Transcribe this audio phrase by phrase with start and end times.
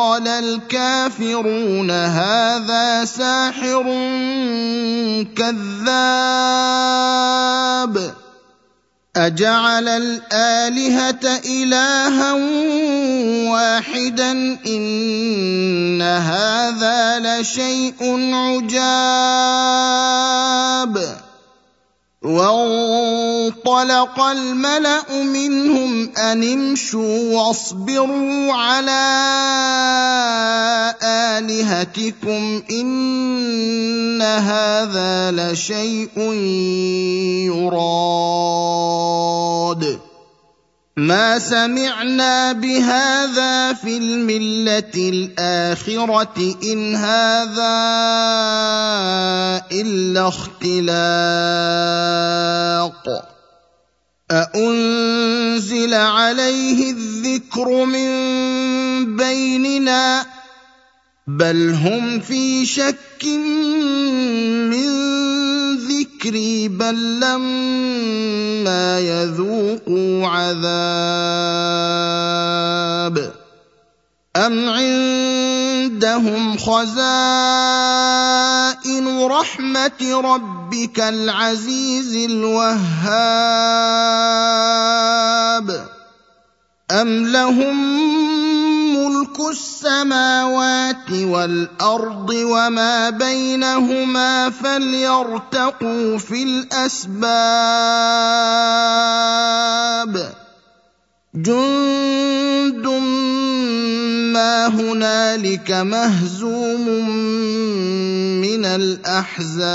[0.05, 3.85] وقال الكافرون هذا ساحر
[5.37, 5.95] كذاب.
[9.17, 12.33] أجعل الآلهة إلها
[13.53, 14.33] واحدا
[14.67, 17.97] إن هذا لشيء
[18.35, 18.85] عجاب.
[22.25, 29.05] وانطلق الملأ منهم أن امشوا واصبروا على
[31.03, 36.19] آلهتكم إن هذا لشيء
[37.53, 38.85] يراد.
[40.97, 47.75] ما سمعنا بهذا في المله الاخره ان هذا
[49.73, 50.95] الا اختلاق
[54.31, 58.11] اانزل عليه الذكر من
[59.17, 60.27] بيننا
[61.27, 63.25] بل هم في شك
[64.69, 64.89] من
[65.77, 71.35] ذكري بل لما يذوقوا عذاب
[74.37, 76.85] ام عندهم خزائن
[79.27, 82.85] رحمه ربك العزيز الوهاب
[86.91, 88.05] ام لهم
[89.05, 97.25] ملك السماوات والأرض وما بينهما فليرتقوا في الأسباب.
[101.35, 102.87] جند
[104.33, 106.89] ما هنالك مهزوم
[108.41, 109.75] من الأحزاب.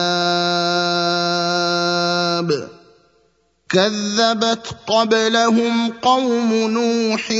[3.70, 7.32] كذبت قبلهم قوم نوح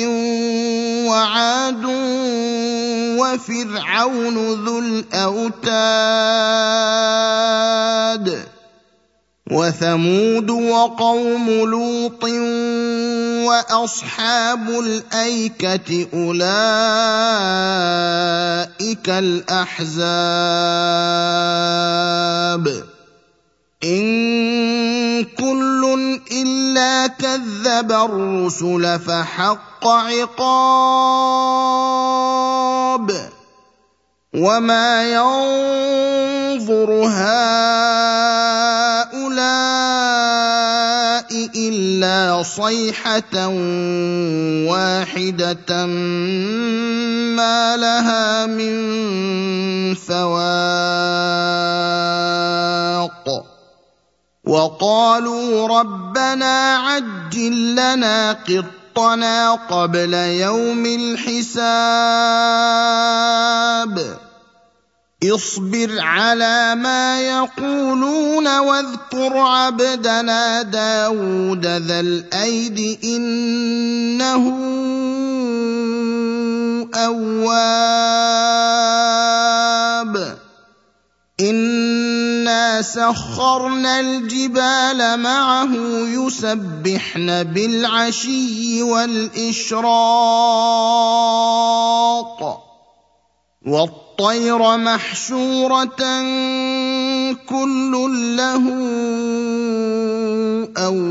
[1.10, 1.86] وعاد
[3.20, 6.10] وفرعون ذو الأوتاد
[9.52, 12.24] وثمود وقوم لوط
[13.50, 16.40] وأصحاب الأيكة أولئك
[19.10, 19.80] الأحزاب
[23.84, 30.40] إن كل إلا كذب الرسل فحق عقاب
[34.36, 37.40] وما ينظر هؤلاء
[41.56, 43.48] إلا صيحة
[44.68, 45.86] واحدة
[47.36, 48.76] ما لها من
[49.96, 50.70] فواق
[54.50, 62.00] وقالوا ربنا عجل لنا قطنا قبل يوم الحساب.
[65.24, 74.44] اصبر على ما يقولون واذكر عبدنا داود ذا الأيد إنه
[76.96, 78.40] أواب.
[82.82, 85.74] سخرنا الجبال معه
[86.08, 89.90] يسبحن بالعشي والاشراق
[93.68, 95.88] والطير محشوره
[97.50, 97.92] كل
[98.38, 98.64] له
[100.78, 101.10] اواب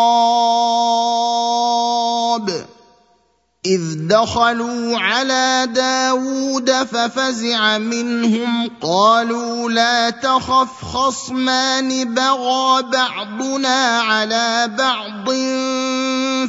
[3.65, 15.29] إذ دخلوا على داود ففزع منهم قالوا لا تخف خصمان بغى بعضنا على بعض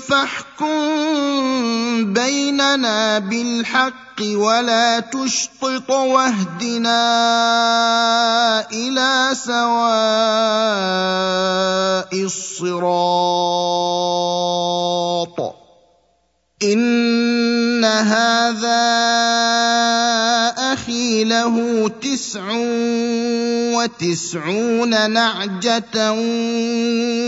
[0.00, 0.74] فاحكم
[2.14, 7.00] بيننا بالحق ولا تشطط واهدنا
[8.72, 10.64] إلى سواء
[12.24, 13.33] الصراط
[16.74, 18.84] ان هذا
[20.72, 22.42] أخي له تسع
[23.76, 26.12] وتسعون نعجه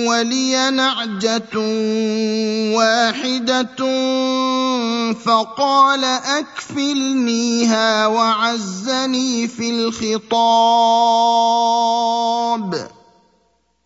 [0.08, 1.58] ولي نعجه
[2.76, 3.76] واحدة
[5.24, 10.76] فقال اكفلنيها وعزني في الخطاب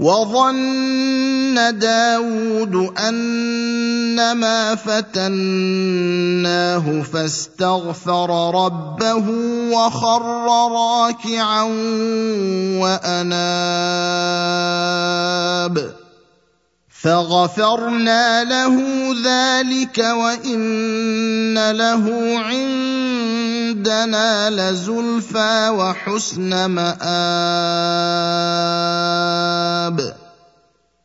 [0.00, 5.82] وظن داود أنما فتناه
[7.02, 9.24] فاستغفر ربه
[9.72, 10.22] وخر
[10.72, 11.62] راكعا
[12.80, 13.56] وأناب.
[17.06, 18.74] فغفرنا له
[19.24, 22.04] ذلك وان له
[22.38, 26.96] عندنا لزلفى وحسن مآب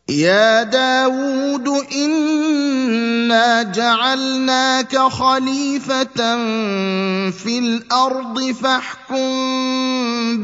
[0.10, 6.36] يا داود انا جعلناك خليفه
[7.32, 9.30] في الأرض فاحكم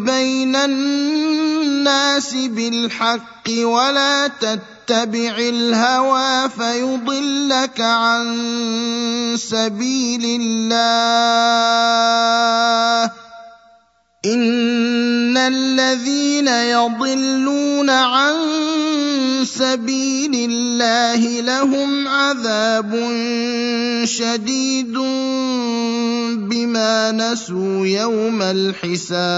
[0.05, 4.27] بين الناس بالحق ولا
[4.87, 8.25] تتبع الهوى فيضلك عن
[9.35, 11.11] سبيل الله.
[14.25, 18.35] إن الذين يضلون عن
[19.43, 22.91] سبيل الله لهم عذاب
[24.05, 24.93] شديد
[26.47, 29.37] بما نسوا يوم الحساب.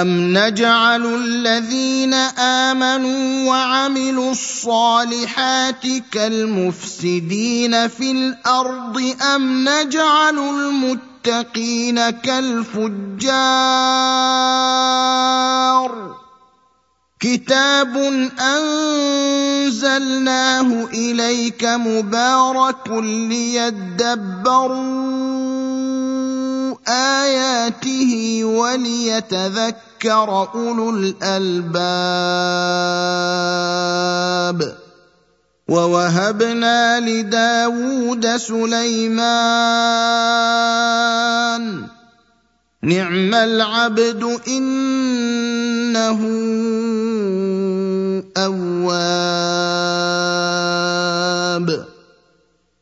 [0.00, 12.64] ام نجعل الذين امنوا وعملوا الصالحات كالمفسدين في الأرض ام نجعل المتقين كالفجار
[17.20, 17.96] كتاب
[19.60, 24.74] انزلناه اليك مبارك ليدبروا
[26.88, 31.74] آياته وليتذكر أولو الألباب
[35.68, 39.24] ووهبنا لداود سليمان.
[42.82, 46.20] نعم العبد إنه
[48.36, 48.74] أواب.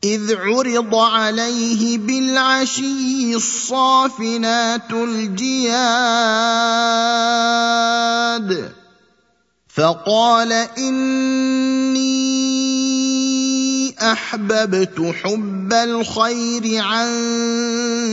[0.03, 5.93] إذ عرض عليه بالعشي الصافنات الجياد
[9.75, 12.03] فقال إني
[14.11, 17.09] أحببت حب الخير عن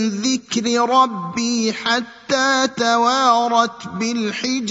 [0.08, 4.70] ذكر ربي حتى توارت بالحجاب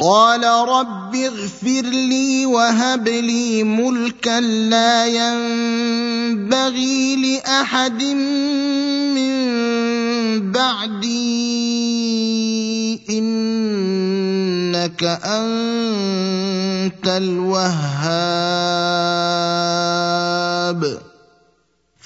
[0.00, 6.56] قال رب اغفر لي وهب لي ملكا لا ينبغي
[7.16, 8.02] لأحد
[9.12, 9.32] من
[10.52, 11.50] بعدي.
[13.10, 18.29] إنك أنت الوهاب.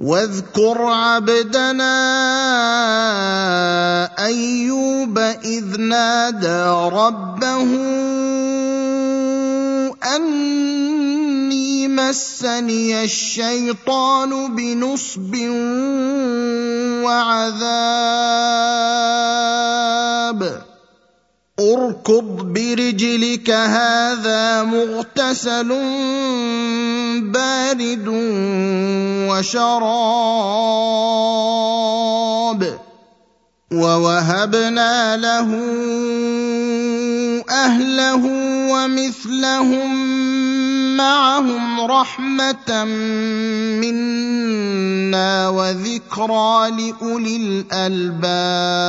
[0.00, 1.94] واذكر عبدنا
[4.18, 6.64] أيوب إذ نادى
[6.96, 7.68] ربه
[10.16, 15.34] أني مسني الشيطان بنصب
[17.04, 18.38] وعذاب.
[21.60, 25.72] اركض برجلك هذا مغتسل
[27.32, 28.08] بارد
[29.30, 30.78] وشراب
[33.72, 35.48] ووهبنا له
[37.50, 38.24] أهله
[38.72, 39.96] ومثلهم
[40.96, 42.84] معهم رحمة
[43.80, 47.36] منا وذكرى لأولي
[47.72, 48.88] الألباب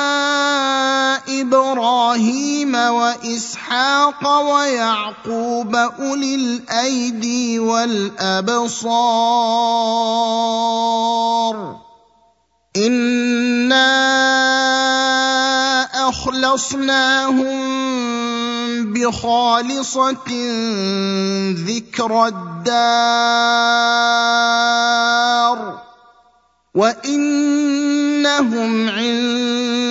[1.41, 8.71] إبراهيم وإسحاق ويعقوب أولي الأيدي والأبصار.
[12.77, 13.91] إنا
[16.09, 17.61] أخلصناهم
[18.93, 20.29] بخالصة
[21.51, 23.51] ذكر الدار.
[26.75, 27.81] وإنهم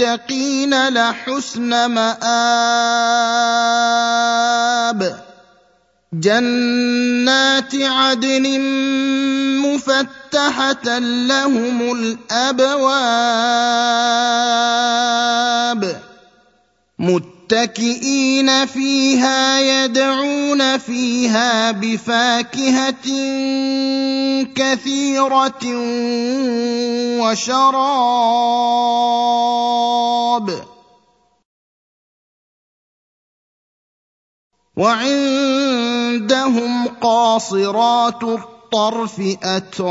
[0.00, 2.20] للمتقين لحسن مآب.
[6.12, 8.60] جنات عدن
[9.60, 12.80] مفتحة لهم الأبواب.
[17.52, 22.94] متكئين فيها يدعون فيها بفاكهه
[24.54, 25.60] كثيره
[27.20, 27.80] وشراب.
[34.76, 36.08] وعندهم
[36.88, 39.90] قاصرات الطرف اتراب.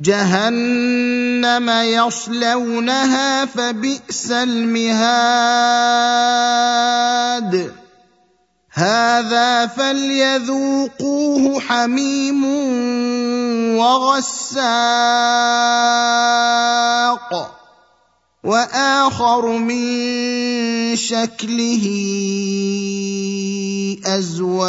[0.00, 4.94] جهنم يصلونها فبئس المهاد.
[8.72, 12.44] هذا فليذوقوه حميم
[13.78, 14.58] وغساق.
[18.44, 19.82] وآخر من
[20.96, 21.84] شكله
[24.06, 24.68] أزواج.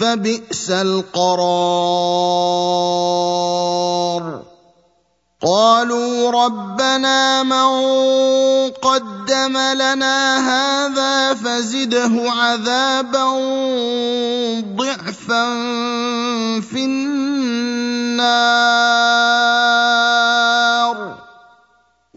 [0.00, 1.90] فبئس القرار.
[5.42, 7.70] قالوا ربنا من
[8.70, 13.24] قدم لنا هذا فزده عذابا
[14.76, 15.44] ضعفا
[16.60, 18.20] في النار.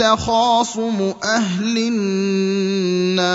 [0.00, 3.30] تخاصم أهل النار.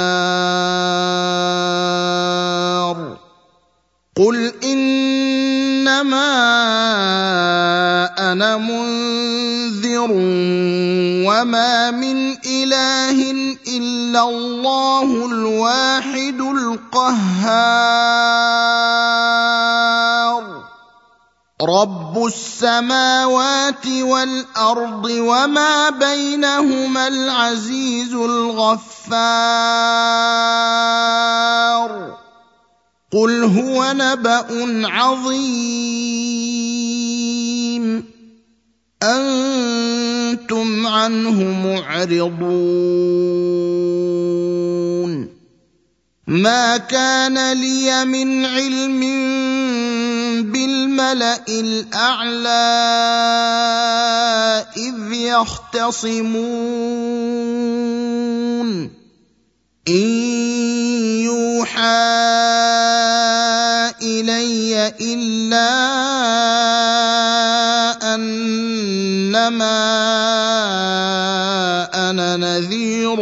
[4.17, 6.31] قل إنما
[8.31, 10.11] أنا منذر
[11.27, 13.31] وما من إله
[13.67, 18.05] إلا الله الواحد القهار.
[21.61, 28.95] رب السماوات والارض وما بينهما العزيز الغفار
[33.13, 34.45] قل هو نبا
[34.87, 35.45] عظيم
[39.03, 42.55] أنتم عنه معرضون
[46.27, 49.03] ما كان لي من علم
[50.43, 52.49] بالملأ الأعلى
[54.77, 56.55] إذ يختصمون.
[59.87, 60.09] إن
[61.21, 62.25] يوحى
[64.01, 65.69] إلي إلا
[68.15, 69.75] أنما
[72.09, 73.21] أنا نذير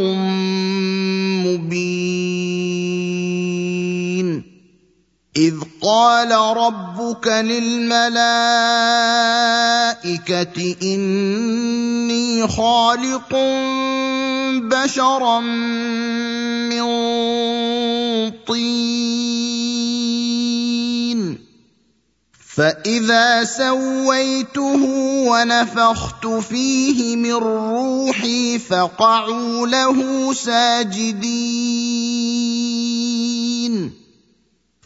[5.38, 8.16] اذ قال ربك للملائكه
[10.82, 13.36] اني خالق
[14.62, 15.40] بشرا
[16.70, 16.84] من
[18.48, 18.94] طين.
[22.56, 24.84] فاذا سويته
[25.28, 31.24] ونفخت فيه من روحي فقعوا له ساجدين.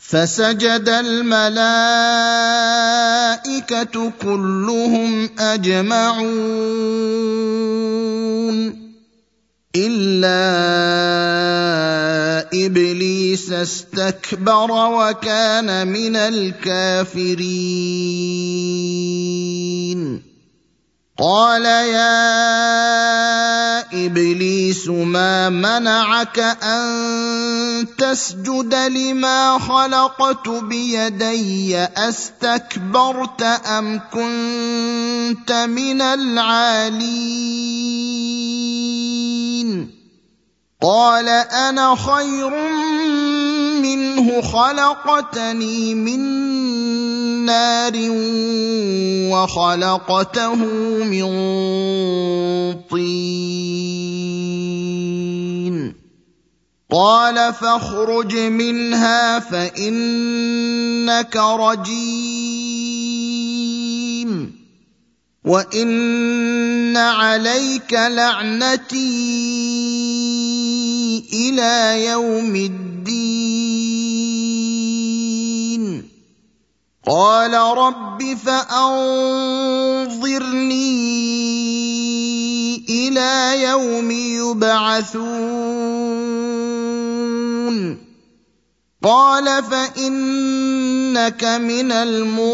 [0.10, 1.76] فسجد الملائكة
[4.22, 6.28] كلهم أجمعون
[9.76, 10.48] إلا
[12.66, 17.48] إبليس استكبر وكان من الكافرين.
[21.20, 22.47] قال يا
[24.08, 37.18] إبليس ما منعك أن تسجد لما خلقت بيدي أستكبرت أم كنت من العالين؟
[40.82, 42.50] قال أنا خير
[43.82, 46.20] منه خلقتني من
[47.46, 47.94] نار
[49.34, 50.56] وخلقته
[51.04, 51.28] من
[52.90, 53.38] طين.
[56.92, 62.68] قال فاخرج منها فإنك رجيم.
[65.48, 68.98] وان عليك لعنتي
[71.34, 72.88] إلى يوم الدين
[77.08, 79.38] قال رب فانظرني
[82.90, 85.68] إلى يوم يبعثون
[89.04, 92.48] قال فإنك من المنظرين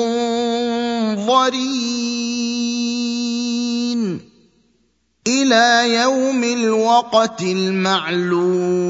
[5.27, 8.83] إلى يوم الوقت المعلوم.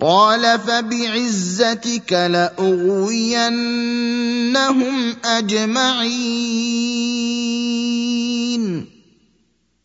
[0.00, 3.56] قال فبعزتك لأغوينهم
[5.24, 7.41] أجمعين.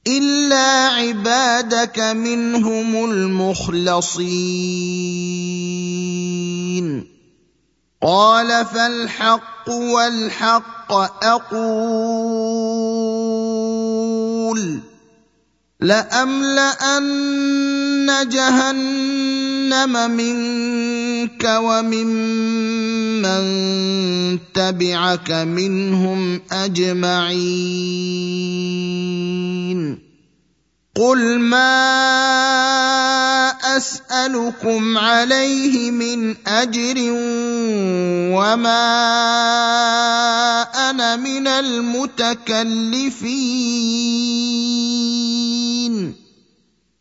[0.07, 4.37] الا عبادك منهم المخلصين
[8.01, 10.91] قال فالحق والحق
[11.23, 11.57] أقول
[15.79, 17.27] لاملان
[18.29, 19.36] جهنم
[20.07, 23.27] منك وممن
[24.53, 28.07] تبعك منهم أجمعين.
[30.97, 31.77] قل ما
[33.77, 36.95] أسألكم عليه من أجر
[38.33, 38.87] وما
[40.89, 42.67] أنا من المتكلفين.